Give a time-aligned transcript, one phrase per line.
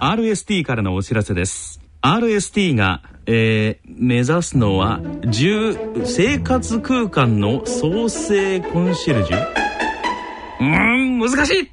[0.00, 1.80] RST からのお知らせです。
[2.02, 9.38] RST が、えー、目指すのは住生活空間の創生コンシェルジュ？
[10.60, 11.70] うーん難しい。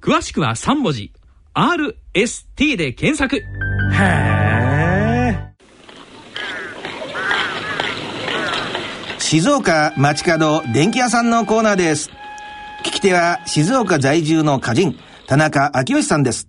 [0.00, 1.12] 詳しくは3文字。
[1.54, 3.36] RST で検索。
[3.36, 3.42] へ
[3.94, 4.38] え
[9.18, 12.10] 静岡町角電気屋さんのコーナーです。
[12.84, 14.96] 聞き手は静岡在住の歌人
[15.26, 16.48] 田中昭義さんです。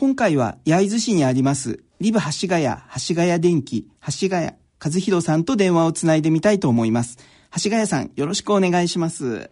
[0.00, 2.64] 今回は焼津市にありますリブ橋ヶ谷
[3.06, 3.86] 橋ヶ谷電気
[4.20, 7.18] 橋ヶ谷和弘さんと電話をつないでみたいと思います。
[7.62, 9.50] 橋ヶ谷さんよろしくお願いします。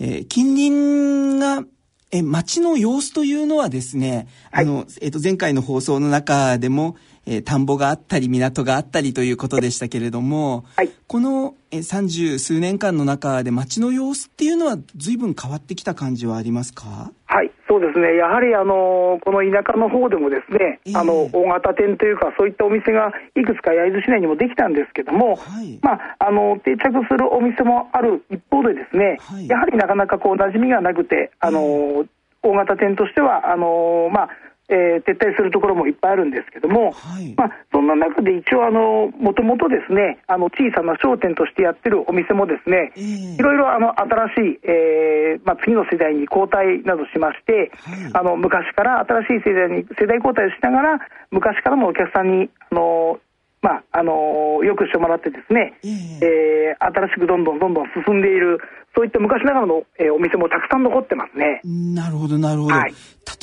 [0.00, 1.64] えー、近隣が
[2.10, 17.12] え、街の様子というのはですね、はい、あの、えっ、ー、と、前回の放送の中でも、えー、田んぼがあったり、港があったりということでしたけれども、はい、この三十数年間の中で街の様子っていうのは随分変わってきた感じはありますか？
[17.26, 18.14] はいそうですね。
[18.14, 32.06] やはりあのこの田舎の方でもですね、えー、あの大型店というかそういったお店がいくつか焼津市内にもできたんですけども、はい、まああの定着するお店もある一方でですね、はい、やはりなかなかこう馴染みがなくてあの、えー、
[32.42, 53.20] 大型店としてはあのまあえー、撤退するところもいっぱいあるんですけども、はい、まあ、そんな中で一応あの、もともとですね、あの小さな商店としてやってるお店もですね、えー、いろいろあの新しい、えーまあ、次の世代に交代などしまして、はい、あの昔から新しい世代に世代交代をしながら、昔からのお客さんに、あの
[53.64, 58.60] まああのよくしてもらってですね、えー、えー、新しくどんどんどんどん進んでいる
[58.94, 61.60] そういった昔ながらの、えー、お店もたくさん残ってますね。
[61.64, 62.74] なるほど、なるほど。
[62.74, 62.94] はい、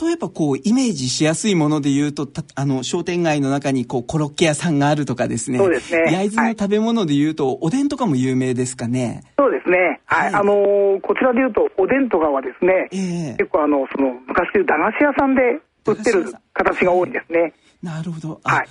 [0.02, 5.58] 例えば、こう、イメージしやすいもので言うと、あの、商店街の中に、こう、コロッケ屋さんがあるとかですね。
[5.58, 6.13] そうですね。
[6.13, 9.23] 焼津の食べ物で言うと、はい、おでんとかも有名ですかね。
[9.38, 10.00] そうですね。
[10.06, 10.31] はい。
[10.31, 15.41] はい、あのー、こちらで言うと、おでんとかはですね、えー、結構あの、その、昔でいう駄菓子屋さんで
[15.85, 17.53] 売ってる形が多いですね。
[17.83, 18.39] なるほど。
[18.45, 18.67] はい。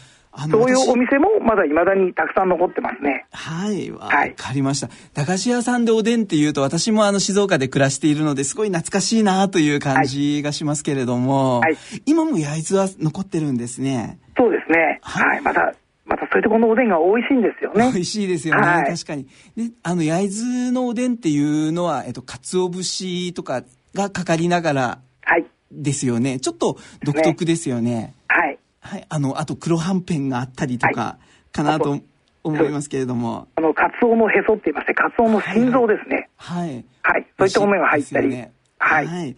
[0.51, 3.27] そういうお店もまだいまだにたくさん残ってますね。
[3.33, 3.91] はい。
[3.91, 4.89] わかりました。
[5.13, 11.77] 駄菓子屋さんでおでんっていうと、私もあの静岡で暮らしているので、すごい懐かしいなという感じがしますけれども、はい、
[12.07, 14.21] 今も焼津は残ってるんですね。
[14.37, 15.01] そうですね。
[15.03, 15.29] はい。
[15.31, 15.75] はい、また、
[16.07, 17.91] またそういうところのおでんが美味しいんですよね。
[17.93, 18.63] 美味しいですよね。
[18.63, 19.27] はい、確かに。
[19.57, 23.65] で、あの、焼津のおでんっていうのは、えっと、鰹節とか
[23.95, 25.45] がかかりながら、はい。
[25.73, 26.41] ですよね。
[26.41, 28.15] ちょっと独特ですよね。
[28.85, 29.01] ねはい。
[29.01, 31.19] はい、あの、あと黒はんぺんがあったりとか、
[31.53, 31.99] かなと
[32.43, 33.49] 思いますけれども。
[33.57, 36.29] あの、カツオのへそって言いまして、カツオの心臓ですね。
[36.37, 36.85] はい。
[37.03, 37.27] はい。
[37.39, 38.29] そういったものが入ったり。
[38.29, 39.07] ね、はい。
[39.07, 39.29] はい。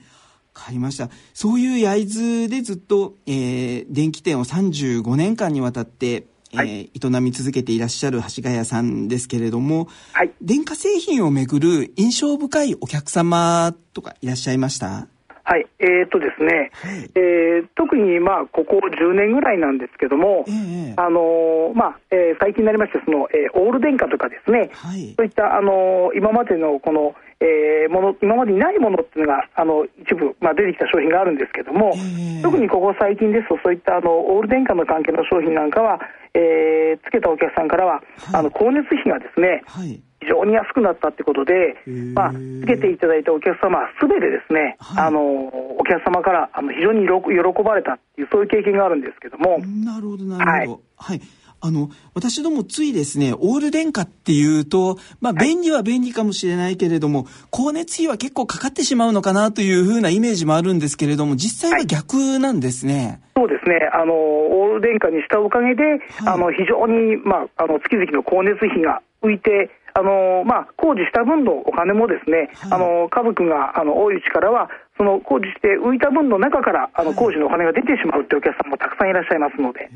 [0.54, 1.08] わかりました。
[1.32, 15.09] そういう焼津でずっと、えー、電気店を35年間にわたって、はい、えー、営み続けていらっしゃる橋ヶ谷さんですけれども、はい、電化製品をめぐる印象深いお客様とかいらっしゃいました？
[15.44, 35.98] はい、えー、っとですね、はい、えー、特にまあここ10年ぐらいなんですけども、えー、あのまあ、えー、最近になりましてその、えー、オール電化とかですね、はい、そういったあの今までのこのえー、もの今までにないものっていうのがあの一部、まあ、出てきた商品があるんですけども、えー、特にここ最近ですとそういったあのオール電化の関係の商品なんかは、
[36.34, 38.03] えー、つけたお客さんからは、はい、
[38.34, 41.75] あの光熱費がですね、はい非常に安くなったってことで、
[42.15, 49.59] まあ、つけていただいたお客様すべてですね、はい、あのお客様からあの非常に喜ばれたっていうそういう経験があるんですけども。
[49.59, 51.43] なるほどなるほど、はい、はい。
[51.65, 63.21] あの、私どもついですね、オール電化っていうと、まあ、便利は便利かもしれないけれども、はい、光熱費は結構かかってしまうのかなというふうなイメージもあるんですけれども、実際は逆なんですね。
[63.37, 63.78] はい、そうですね。
[63.94, 79.91] あの、オール電化にしたおかげで、はい、あの、非常に、まあ、あの、月々の光熱費が浮いて、あのまあ、工事した分のお金もですね、はい、あの家族があの多いうちからは、その工事して浮いた分の中からあの工事のお金が出てしまうというお客さんもたくさんいらっしゃいますので。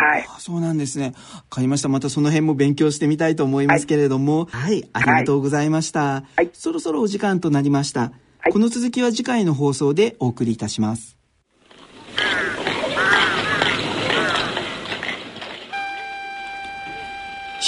[0.00, 1.14] はい、そうなんですね。
[1.34, 1.88] わかりました。
[1.88, 6.50] またその辺も勉強してみたいと思いますけれども、はい、はい、ありがとうございました、はい。
[6.52, 8.12] そろそろお時間となりました。
[8.52, 11.18] この続きは次回の放送でお送りいたします。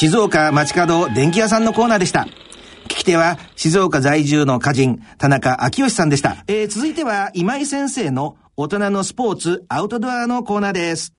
[0.02, 2.26] 静岡町角電気屋さんのコーナーでした。
[2.87, 6.43] 聞き手は静岡在住の歌人、田中昭義さんでした。
[6.49, 11.10] えー、続いては今井先生の大人のスポーツアウトドアのコーナーです。